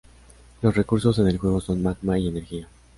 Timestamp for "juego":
1.37-1.61